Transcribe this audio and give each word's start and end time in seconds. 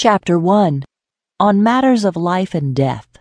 Chapter 0.00 0.38
1 0.38 0.84
On 1.40 1.60
Matters 1.60 2.04
of 2.04 2.14
Life 2.14 2.54
and 2.54 2.72
Death. 2.72 3.18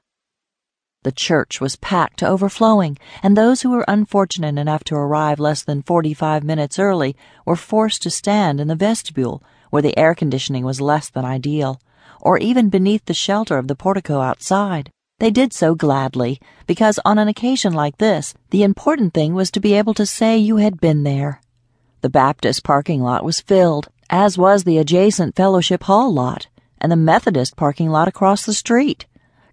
The 1.02 1.12
church 1.12 1.60
was 1.60 1.76
packed 1.76 2.20
to 2.20 2.28
overflowing, 2.28 3.00
and 3.24 3.36
those 3.36 3.64
who 3.64 3.72
were 3.72 3.84
unfortunate 3.88 4.60
enough 4.60 4.84
to 4.84 4.96
arrive 4.96 5.40
less 5.40 5.64
than 5.64 5.82
45 5.82 6.44
minutes 6.44 6.78
early 6.78 7.16
were 7.48 7.56
forced 7.56 8.04
to 8.04 8.12
stand 8.12 8.62
in 8.62 8.68
the 8.68 8.76
vestibule, 8.76 9.42
where 9.72 9.82
the 9.82 9.98
air 9.98 10.14
conditioning 10.14 10.64
was 10.64 10.80
less 10.80 11.10
than 11.10 11.26
ideal, 11.26 11.82
or 12.22 12.38
even 12.38 12.70
beneath 12.70 13.06
the 13.06 13.14
shelter 13.16 13.58
of 13.58 13.68
the 13.68 13.76
portico 13.76 14.22
outside. 14.22 14.92
They 15.18 15.32
did 15.32 15.54
so 15.54 15.74
gladly, 15.74 16.40
because 16.68 17.00
on 17.04 17.18
an 17.18 17.28
occasion 17.28 17.74
like 17.74 17.98
this, 17.98 18.36
the 18.52 18.62
important 18.62 19.16
thing 19.16 19.34
was 19.34 19.50
to 19.50 19.60
be 19.60 19.74
able 19.74 19.96
to 19.96 20.06
say 20.06 20.38
you 20.38 20.58
had 20.58 20.80
been 20.80 21.02
there. 21.02 21.42
The 22.02 22.10
Baptist 22.12 22.64
parking 22.64 23.02
lot 23.02 23.26
was 23.26 23.42
filled, 23.42 23.88
as 24.12 24.38
was 24.38 24.64
the 24.64 24.78
adjacent 24.78 25.36
Fellowship 25.36 25.82
Hall 25.82 26.14
lot 26.14 26.46
and 26.80 26.92
the 26.92 26.96
Methodist 26.96 27.56
parking 27.56 27.90
lot 27.90 28.08
across 28.08 28.46
the 28.46 28.54
street. 28.54 29.06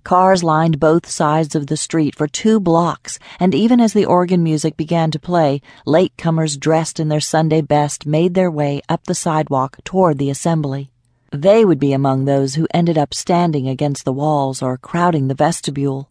Cars 0.05 0.45
lined 0.45 0.79
both 0.79 1.09
sides 1.09 1.55
of 1.55 1.67
the 1.67 1.79
street 1.79 2.15
for 2.15 2.27
two 2.27 2.61
blocks, 2.61 3.19
and 3.41 3.55
even 3.55 3.81
as 3.81 3.95
the 3.95 4.05
organ 4.05 4.43
music 4.43 4.77
began 4.77 5.11
to 5.11 5.19
play, 5.19 5.63
latecomers 5.87 6.61
dressed 6.61 7.01
in 7.01 7.09
their 7.09 7.21
Sunday 7.21 7.63
best 7.63 8.05
made 8.05 8.35
their 8.35 8.51
way 8.51 8.83
up 8.89 9.05
the 9.05 9.15
sidewalk 9.15 9.79
toward 9.83 10.19
the 10.19 10.29
assembly. 10.29 10.91
They 11.33 11.65
would 11.65 11.81
be 11.81 11.93
among 11.93 12.27
those 12.27 12.55
who 12.55 12.69
ended 12.75 12.99
up 12.99 13.15
standing 13.15 13.67
against 13.67 14.05
the 14.05 14.13
walls 14.13 14.63
or 14.63 14.77
crowding 14.77 15.29
the 15.29 15.35
vestibule. 15.35 16.11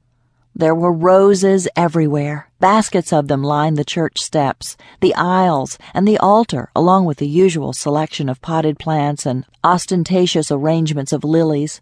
There 0.55 0.75
were 0.75 0.93
roses 0.93 1.67
everywhere. 1.75 2.47
Baskets 2.59 3.11
of 3.11 3.27
them 3.27 3.43
lined 3.43 3.75
the 3.75 3.83
church 3.83 4.19
steps, 4.21 4.77
the 5.01 5.15
aisles, 5.15 5.79
and 5.95 6.07
the 6.07 6.19
altar, 6.19 6.69
along 6.75 7.05
with 7.05 7.17
the 7.17 7.27
usual 7.27 7.73
selection 7.73 8.29
of 8.29 8.41
potted 8.41 8.77
plants 8.77 9.25
and 9.25 9.45
ostentatious 9.63 10.51
arrangements 10.51 11.11
of 11.11 11.23
lilies. 11.23 11.81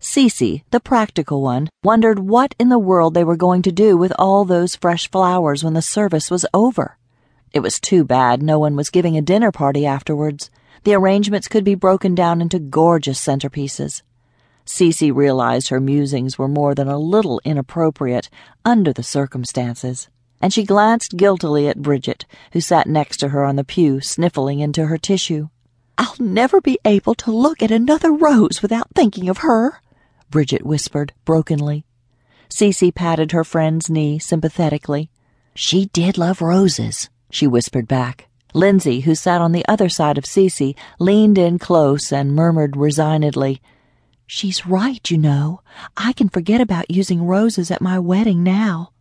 Cici, 0.00 0.62
the 0.70 0.78
practical 0.78 1.42
one, 1.42 1.68
wondered 1.82 2.20
what 2.20 2.54
in 2.60 2.68
the 2.68 2.78
world 2.78 3.14
they 3.14 3.24
were 3.24 3.36
going 3.36 3.62
to 3.62 3.72
do 3.72 3.96
with 3.96 4.12
all 4.20 4.44
those 4.44 4.76
fresh 4.76 5.10
flowers 5.10 5.64
when 5.64 5.74
the 5.74 5.82
service 5.82 6.30
was 6.30 6.46
over. 6.54 6.96
It 7.52 7.60
was 7.60 7.80
too 7.80 8.04
bad 8.04 8.40
no 8.40 8.56
one 8.56 8.76
was 8.76 8.90
giving 8.90 9.16
a 9.16 9.22
dinner 9.22 9.50
party 9.50 9.84
afterwards. 9.84 10.48
The 10.84 10.94
arrangements 10.94 11.48
could 11.48 11.64
be 11.64 11.74
broken 11.74 12.14
down 12.14 12.40
into 12.40 12.60
gorgeous 12.60 13.20
centerpieces. 13.20 14.02
Cici 14.66 15.14
realized 15.14 15.68
her 15.68 15.80
musings 15.80 16.38
were 16.38 16.48
more 16.48 16.74
than 16.74 16.88
a 16.88 16.98
little 16.98 17.40
inappropriate 17.44 18.28
under 18.64 18.92
the 18.92 19.02
circumstances, 19.02 20.08
and 20.40 20.52
she 20.52 20.64
glanced 20.64 21.16
guiltily 21.16 21.68
at 21.68 21.82
Bridget, 21.82 22.26
who 22.52 22.60
sat 22.60 22.86
next 22.86 23.18
to 23.18 23.28
her 23.28 23.44
on 23.44 23.56
the 23.56 23.64
pew, 23.64 24.00
sniffling 24.00 24.60
into 24.60 24.86
her 24.86 24.98
tissue. 24.98 25.48
I'll 25.98 26.16
never 26.18 26.60
be 26.60 26.78
able 26.84 27.14
to 27.16 27.30
look 27.30 27.62
at 27.62 27.70
another 27.70 28.12
rose 28.12 28.62
without 28.62 28.88
thinking 28.94 29.28
of 29.28 29.38
her, 29.38 29.80
Bridget 30.30 30.64
whispered 30.64 31.12
brokenly. 31.24 31.84
Cici 32.48 32.94
patted 32.94 33.32
her 33.32 33.44
friend's 33.44 33.90
knee 33.90 34.18
sympathetically. 34.18 35.10
She 35.54 35.86
did 35.86 36.18
love 36.18 36.40
roses, 36.40 37.08
she 37.30 37.46
whispered 37.46 37.86
back. 37.88 38.28
Lindsay, 38.54 39.00
who 39.00 39.14
sat 39.14 39.40
on 39.40 39.52
the 39.52 39.66
other 39.66 39.88
side 39.88 40.18
of 40.18 40.24
Cici, 40.24 40.74
leaned 40.98 41.38
in 41.38 41.58
close 41.58 42.12
and 42.12 42.34
murmured 42.34 42.76
resignedly, 42.76 43.62
She's 44.26 44.66
right, 44.66 45.10
you 45.10 45.18
know. 45.18 45.60
I 45.96 46.12
can 46.12 46.28
forget 46.28 46.60
about 46.60 46.90
using 46.90 47.24
roses 47.26 47.70
at 47.70 47.82
my 47.82 47.98
wedding 47.98 48.42
now. 48.42 48.92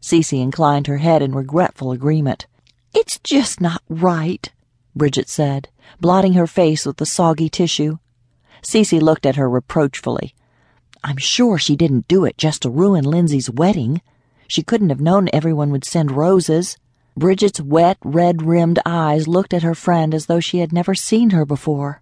Cici 0.00 0.40
inclined 0.40 0.86
her 0.86 0.98
head 0.98 1.22
in 1.22 1.34
regretful 1.34 1.92
agreement. 1.92 2.46
It's 2.94 3.18
just 3.18 3.60
not 3.60 3.82
right, 3.88 4.50
Bridget 4.94 5.28
said, 5.28 5.68
blotting 6.00 6.32
her 6.34 6.46
face 6.46 6.86
with 6.86 6.96
the 6.96 7.06
soggy 7.06 7.48
tissue. 7.48 7.98
Cici 8.62 9.00
looked 9.00 9.26
at 9.26 9.36
her 9.36 9.48
reproachfully. 9.48 10.34
I'm 11.04 11.16
sure 11.16 11.58
she 11.58 11.76
didn't 11.76 12.08
do 12.08 12.24
it 12.24 12.38
just 12.38 12.62
to 12.62 12.70
ruin 12.70 13.04
Lindsay's 13.04 13.50
wedding. 13.50 14.00
She 14.48 14.62
couldn't 14.62 14.88
have 14.88 15.00
known 15.00 15.28
everyone 15.32 15.70
would 15.70 15.84
send 15.84 16.10
roses. 16.12 16.76
Bridget's 17.16 17.60
wet, 17.60 17.98
red 18.02 18.42
rimmed 18.42 18.78
eyes 18.86 19.28
looked 19.28 19.52
at 19.52 19.62
her 19.62 19.74
friend 19.74 20.14
as 20.14 20.26
though 20.26 20.40
she 20.40 20.58
had 20.58 20.72
never 20.72 20.94
seen 20.94 21.30
her 21.30 21.44
before. 21.44 22.00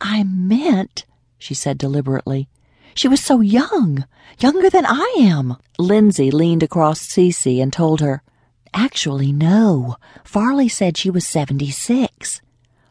I 0.00 0.24
meant, 0.24 1.04
she 1.38 1.54
said 1.54 1.78
deliberately. 1.78 2.48
She 2.94 3.08
was 3.08 3.22
so 3.22 3.40
young, 3.40 4.06
younger 4.38 4.70
than 4.70 4.86
I 4.86 5.16
am. 5.18 5.56
Lindsay 5.78 6.30
leaned 6.30 6.62
across 6.62 7.06
Cici 7.06 7.62
and 7.62 7.72
told 7.72 8.00
her, 8.00 8.22
Actually, 8.72 9.32
no. 9.32 9.96
Farley 10.24 10.68
said 10.68 10.96
she 10.96 11.10
was 11.10 11.26
76. 11.26 12.40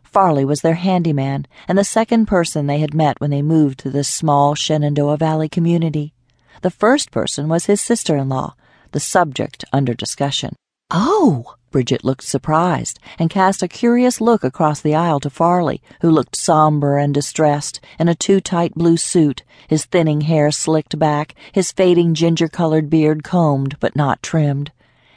Farley 0.04 0.46
was 0.46 0.62
their 0.62 0.76
handyman 0.76 1.46
and 1.68 1.78
the 1.78 1.84
second 1.84 2.28
person 2.28 2.68
they 2.68 2.80
had 2.80 2.94
met 2.94 3.20
when 3.20 3.32
they 3.32 3.42
moved 3.42 3.80
to 3.80 3.90
this 3.90 4.08
small 4.08 4.56
Shenandoah 4.56 5.18
Valley 5.18 5.50
community. 5.50 6.14
The 6.62 6.72
first 6.72 7.12
person 7.12 7.50
was 7.50 7.66
his 7.66 7.82
sister 7.82 8.16
in 8.16 8.30
law, 8.30 8.56
the 8.92 9.00
subject 9.00 9.66
under 9.74 9.94
discussion. 9.94 10.56
Oh! 10.92 11.56
Bridget 11.72 12.06
looked 12.06 12.24
surprised 12.24 13.00
and 13.20 13.30
cast 13.30 13.62
a 13.62 13.68
curious 13.68 14.22
look 14.22 14.46
across 14.46 14.80
the 14.80 14.96
aisle 14.96 15.20
to 15.20 15.30
Farley, 15.30 15.82
who 16.00 16.10
looked 16.10 16.38
somber 16.38 16.98
and 16.98 17.14
distressed 17.14 17.82
in 18.00 18.08
a 18.08 18.16
too 18.16 18.40
tight 18.40 18.74
blue 18.76 18.96
suit, 18.96 19.44
his 19.68 19.84
thinning 19.84 20.22
hair 20.22 20.52
slicked 20.52 20.98
back, 20.98 21.36
his 21.52 21.74
fading 21.74 22.14
ginger 22.14 22.48
colored 22.48 22.90
beard 22.90 23.26
combed 23.26 23.78
but 23.82 23.96
not 23.96 24.24
trimmed. 24.24 24.72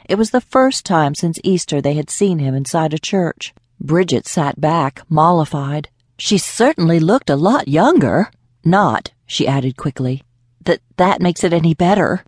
It 0.09 0.17
was 0.17 0.31
the 0.31 0.41
first 0.41 0.85
time 0.85 1.15
since 1.15 1.39
Easter 1.45 1.79
they 1.79 1.93
had 1.93 2.09
seen 2.09 2.39
him 2.39 2.55
inside 2.55 2.93
a 2.93 2.99
church. 2.99 3.53
Bridget 3.79 4.27
sat 4.27 4.59
back, 4.59 5.03
mollified. 5.07 5.87
She 6.17 6.37
certainly 6.37 6.99
looked 6.99 7.29
a 7.29 7.37
lot 7.37 7.69
younger. 7.69 8.31
Not, 8.65 9.11
she 9.25 9.47
added 9.47 9.77
quickly, 9.77 10.23
that 10.65 10.81
that 10.97 11.21
makes 11.21 11.45
it 11.45 11.53
any 11.53 11.73
better. 11.73 12.25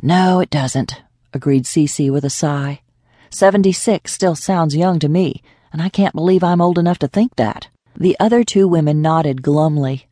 No, 0.00 0.38
it 0.38 0.50
doesn't, 0.50 1.02
agreed 1.32 1.64
Cici 1.64 2.10
with 2.10 2.24
a 2.24 2.30
sigh. 2.30 2.80
Seventy 3.30 3.72
six 3.72 4.12
still 4.12 4.34
sounds 4.34 4.76
young 4.76 4.98
to 4.98 5.08
me, 5.08 5.42
and 5.72 5.82
I 5.82 5.88
can't 5.88 6.14
believe 6.14 6.42
I'm 6.42 6.60
old 6.60 6.78
enough 6.78 6.98
to 7.00 7.08
think 7.08 7.36
that. 7.36 7.68
The 7.96 8.16
other 8.18 8.44
two 8.44 8.66
women 8.66 9.02
nodded 9.02 9.42
glumly. 9.42 10.08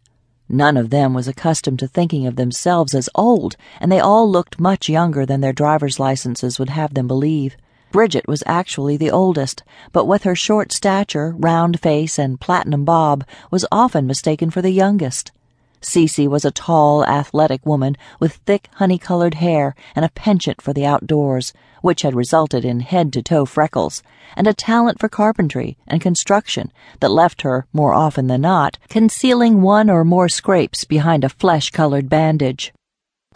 None 0.48 0.76
of 0.76 0.90
them 0.90 1.14
was 1.14 1.26
accustomed 1.26 1.78
to 1.80 1.88
thinking 1.88 2.26
of 2.26 2.36
themselves 2.36 2.94
as 2.94 3.08
old, 3.14 3.56
and 3.80 3.90
they 3.90 3.98
all 3.98 4.30
looked 4.30 4.60
much 4.60 4.88
younger 4.88 5.26
than 5.26 5.40
their 5.40 5.52
driver's 5.52 5.98
licenses 5.98 6.58
would 6.58 6.70
have 6.70 6.94
them 6.94 7.08
believe. 7.08 7.56
Bridget 7.90 8.28
was 8.28 8.42
actually 8.46 8.96
the 8.96 9.10
oldest, 9.10 9.62
but 9.92 10.06
with 10.06 10.24
her 10.24 10.36
short 10.36 10.72
stature, 10.72 11.34
round 11.38 11.80
face, 11.80 12.18
and 12.18 12.40
platinum 12.40 12.84
bob, 12.84 13.24
was 13.50 13.66
often 13.72 14.06
mistaken 14.06 14.50
for 14.50 14.62
the 14.62 14.70
youngest. 14.70 15.32
Cici 15.80 16.26
was 16.26 16.44
a 16.44 16.50
tall, 16.50 17.04
athletic 17.04 17.64
woman 17.64 17.96
with 18.18 18.40
thick, 18.46 18.68
honey 18.74 18.98
colored 18.98 19.34
hair 19.34 19.74
and 19.94 20.04
a 20.04 20.10
penchant 20.10 20.60
for 20.60 20.72
the 20.72 20.86
outdoors, 20.86 21.52
which 21.82 22.02
had 22.02 22.14
resulted 22.14 22.64
in 22.64 22.80
head 22.80 23.12
to 23.12 23.22
toe 23.22 23.44
freckles, 23.44 24.02
and 24.36 24.46
a 24.46 24.54
talent 24.54 24.98
for 24.98 25.08
carpentry 25.08 25.76
and 25.86 26.00
construction 26.00 26.72
that 27.00 27.10
left 27.10 27.42
her, 27.42 27.66
more 27.72 27.94
often 27.94 28.26
than 28.26 28.40
not, 28.40 28.78
concealing 28.88 29.62
one 29.62 29.88
or 29.90 30.04
more 30.04 30.28
scrapes 30.28 30.84
behind 30.84 31.24
a 31.24 31.28
flesh 31.28 31.70
colored 31.70 32.08
bandage. 32.08 32.72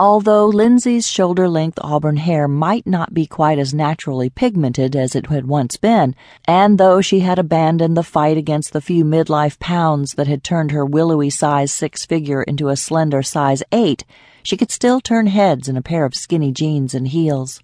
Although 0.02 0.46
Lindsay's 0.46 1.06
shoulder 1.06 1.46
length 1.46 1.78
auburn 1.82 2.16
hair 2.16 2.48
might 2.48 2.86
not 2.86 3.12
be 3.12 3.26
quite 3.26 3.58
as 3.58 3.74
naturally 3.74 4.30
pigmented 4.30 4.96
as 4.96 5.14
it 5.14 5.26
had 5.26 5.46
once 5.46 5.76
been, 5.76 6.16
and 6.46 6.78
though 6.78 7.02
she 7.02 7.20
had 7.20 7.38
abandoned 7.38 7.98
the 7.98 8.02
fight 8.02 8.38
against 8.38 8.72
the 8.72 8.80
few 8.80 9.04
midlife 9.04 9.58
pounds 9.58 10.14
that 10.14 10.26
had 10.26 10.42
turned 10.42 10.70
her 10.70 10.86
willowy 10.86 11.28
size 11.28 11.70
six 11.70 12.06
figure 12.06 12.42
into 12.42 12.70
a 12.70 12.78
slender 12.78 13.22
size 13.22 13.62
eight, 13.72 14.06
she 14.42 14.56
could 14.56 14.70
still 14.70 15.02
turn 15.02 15.26
heads 15.26 15.68
in 15.68 15.76
a 15.76 15.82
pair 15.82 16.06
of 16.06 16.14
skinny 16.14 16.50
jeans 16.50 16.94
and 16.94 17.08
heels. 17.08 17.62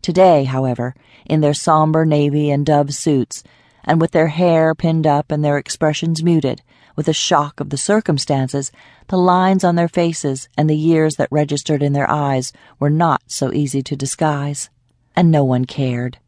Today, 0.00 0.44
however, 0.44 0.94
in 1.26 1.42
their 1.42 1.52
somber 1.52 2.06
navy 2.06 2.50
and 2.50 2.64
dove 2.64 2.94
suits, 2.94 3.44
and 3.84 4.00
with 4.00 4.12
their 4.12 4.28
hair 4.28 4.74
pinned 4.74 5.06
up 5.06 5.30
and 5.30 5.44
their 5.44 5.58
expressions 5.58 6.22
muted, 6.22 6.62
with 6.96 7.06
the 7.06 7.12
shock 7.12 7.60
of 7.60 7.70
the 7.70 7.76
circumstances, 7.76 8.70
the 9.08 9.18
lines 9.18 9.64
on 9.64 9.74
their 9.74 9.88
faces 9.88 10.48
and 10.56 10.68
the 10.68 10.76
years 10.76 11.16
that 11.16 11.28
registered 11.30 11.82
in 11.82 11.92
their 11.92 12.10
eyes 12.10 12.52
were 12.78 12.90
not 12.90 13.22
so 13.26 13.52
easy 13.52 13.82
to 13.82 13.96
disguise. 13.96 14.70
And 15.16 15.30
no 15.30 15.44
one 15.44 15.64
cared. 15.64 16.18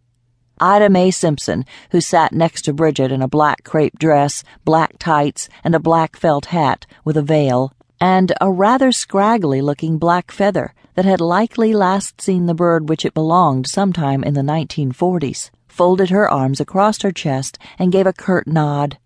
Ida 0.58 0.88
Mae 0.88 1.10
Simpson, 1.10 1.66
who 1.90 2.00
sat 2.00 2.32
next 2.32 2.62
to 2.62 2.72
Bridget 2.72 3.12
in 3.12 3.20
a 3.20 3.28
black 3.28 3.62
crepe 3.62 3.98
dress, 3.98 4.42
black 4.64 4.98
tights, 4.98 5.48
and 5.62 5.74
a 5.74 5.80
black 5.80 6.16
felt 6.16 6.46
hat 6.46 6.86
with 7.04 7.16
a 7.16 7.22
veil, 7.22 7.72
and 8.00 8.32
a 8.40 8.50
rather 8.50 8.90
scraggly 8.90 9.60
looking 9.60 9.98
black 9.98 10.30
feather 10.30 10.72
that 10.94 11.04
had 11.04 11.20
likely 11.20 11.74
last 11.74 12.22
seen 12.22 12.46
the 12.46 12.54
bird 12.54 12.88
which 12.88 13.04
it 13.04 13.12
belonged 13.12 13.66
sometime 13.66 14.24
in 14.24 14.32
the 14.32 14.40
1940s, 14.40 15.50
folded 15.68 16.08
her 16.08 16.30
arms 16.30 16.58
across 16.58 17.02
her 17.02 17.12
chest 17.12 17.58
and 17.78 17.92
gave 17.92 18.06
a 18.06 18.12
curt 18.12 18.46
nod. 18.46 18.96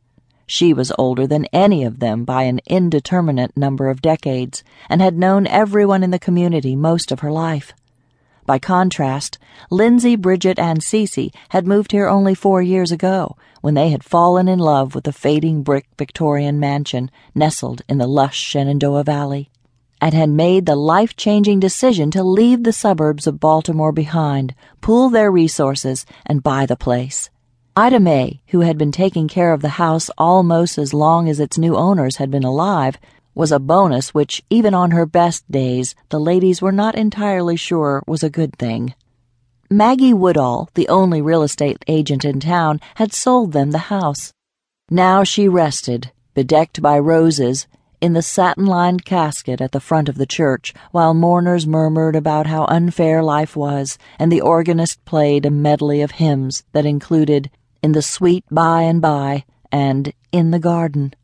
She 0.52 0.74
was 0.74 0.92
older 0.98 1.28
than 1.28 1.44
any 1.52 1.84
of 1.84 2.00
them 2.00 2.24
by 2.24 2.42
an 2.42 2.58
indeterminate 2.66 3.56
number 3.56 3.88
of 3.88 4.02
decades 4.02 4.64
and 4.88 5.00
had 5.00 5.16
known 5.16 5.46
everyone 5.46 6.02
in 6.02 6.10
the 6.10 6.18
community 6.18 6.74
most 6.74 7.12
of 7.12 7.20
her 7.20 7.30
life. 7.30 7.72
By 8.46 8.58
contrast, 8.58 9.38
Lindsay, 9.70 10.16
Bridget, 10.16 10.58
and 10.58 10.80
Cici 10.80 11.32
had 11.50 11.68
moved 11.68 11.92
here 11.92 12.08
only 12.08 12.34
four 12.34 12.60
years 12.62 12.90
ago, 12.90 13.36
when 13.60 13.74
they 13.74 13.90
had 13.90 14.02
fallen 14.02 14.48
in 14.48 14.58
love 14.58 14.92
with 14.92 15.04
the 15.04 15.12
fading 15.12 15.62
brick 15.62 15.86
Victorian 15.96 16.58
mansion 16.58 17.12
nestled 17.32 17.82
in 17.88 17.98
the 17.98 18.08
lush 18.08 18.40
Shenandoah 18.40 19.04
Valley, 19.04 19.50
and 20.00 20.14
had 20.14 20.30
made 20.30 20.66
the 20.66 20.74
life 20.74 21.14
changing 21.14 21.60
decision 21.60 22.10
to 22.10 22.24
leave 22.24 22.64
the 22.64 22.72
suburbs 22.72 23.28
of 23.28 23.38
Baltimore 23.38 23.92
behind, 23.92 24.56
pool 24.80 25.10
their 25.10 25.30
resources, 25.30 26.04
and 26.26 26.42
buy 26.42 26.66
the 26.66 26.74
place. 26.74 27.30
Ida 27.80 27.98
Mae, 27.98 28.42
who 28.48 28.60
had 28.60 28.76
been 28.76 28.92
taking 28.92 29.26
care 29.26 29.54
of 29.54 29.62
the 29.62 29.80
house 29.80 30.10
almost 30.18 30.76
as 30.76 30.92
long 30.92 31.30
as 31.30 31.40
its 31.40 31.56
new 31.56 31.76
owners 31.76 32.16
had 32.16 32.30
been 32.30 32.44
alive, 32.44 32.98
was 33.34 33.50
a 33.50 33.58
bonus 33.58 34.12
which, 34.12 34.42
even 34.50 34.74
on 34.74 34.90
her 34.90 35.06
best 35.06 35.50
days, 35.50 35.94
the 36.10 36.20
ladies 36.20 36.60
were 36.60 36.72
not 36.72 36.94
entirely 36.94 37.56
sure 37.56 38.02
was 38.06 38.22
a 38.22 38.28
good 38.28 38.54
thing. 38.56 38.92
Maggie 39.70 40.12
Woodall, 40.12 40.68
the 40.74 40.90
only 40.90 41.22
real 41.22 41.42
estate 41.42 41.82
agent 41.88 42.22
in 42.22 42.38
town, 42.38 42.82
had 42.96 43.14
sold 43.14 43.52
them 43.52 43.70
the 43.70 43.88
house. 43.88 44.34
Now 44.90 45.24
she 45.24 45.48
rested, 45.48 46.12
bedecked 46.34 46.82
by 46.82 46.98
roses, 46.98 47.66
in 47.98 48.12
the 48.12 48.20
satin 48.20 48.66
lined 48.66 49.06
casket 49.06 49.62
at 49.62 49.72
the 49.72 49.80
front 49.80 50.10
of 50.10 50.16
the 50.16 50.26
church, 50.26 50.74
while 50.90 51.14
mourners 51.14 51.66
murmured 51.66 52.14
about 52.14 52.46
how 52.46 52.66
unfair 52.66 53.22
life 53.22 53.56
was, 53.56 53.96
and 54.18 54.30
the 54.30 54.42
organist 54.42 55.02
played 55.06 55.46
a 55.46 55.50
medley 55.50 56.02
of 56.02 56.10
hymns 56.10 56.62
that 56.72 56.84
included 56.84 57.50
In 57.82 57.92
the 57.92 58.02
Sweet 58.02 58.44
By 58.50 58.82
and 58.82 59.00
By 59.00 59.44
and 59.72 60.12
In 60.32 60.50
the 60.50 60.58
Garden. 60.58 61.14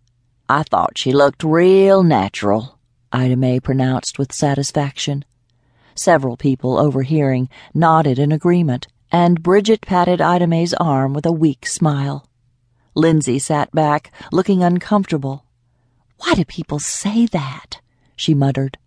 I 0.48 0.62
thought 0.62 0.96
she 0.96 1.12
looked 1.12 1.44
real 1.44 2.02
natural, 2.02 2.78
Ida 3.12 3.36
Mae 3.36 3.60
pronounced 3.60 4.18
with 4.18 4.32
satisfaction. 4.32 5.26
Several 5.94 6.38
people, 6.38 6.78
overhearing, 6.78 7.50
nodded 7.74 8.18
in 8.18 8.32
agreement, 8.32 8.86
and 9.12 9.42
Bridget 9.42 9.82
patted 9.82 10.22
Ida 10.22 10.46
Mae's 10.46 10.72
arm 10.74 11.12
with 11.12 11.26
a 11.26 11.32
weak 11.32 11.66
smile. 11.66 12.26
Lindsay 12.94 13.38
sat 13.38 13.70
back, 13.72 14.10
looking 14.32 14.62
uncomfortable. 14.62 15.44
Why 16.20 16.32
do 16.32 16.44
people 16.46 16.78
say 16.78 17.26
that? 17.26 17.82
she 18.16 18.32
muttered. 18.32 18.78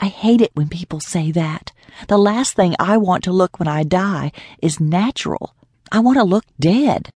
I 0.00 0.06
hate 0.06 0.40
it 0.40 0.52
when 0.54 0.68
people 0.68 1.00
say 1.00 1.32
that. 1.32 1.72
The 2.08 2.16
last 2.16 2.54
thing 2.54 2.74
I 2.78 2.96
want 2.96 3.24
to 3.24 3.32
look 3.32 3.58
when 3.58 3.68
I 3.68 3.82
die 3.82 4.32
is 4.62 4.80
natural. 4.80 5.54
I 5.92 5.98
want 5.98 6.18
to 6.18 6.24
look 6.24 6.44
dead. 6.60 7.10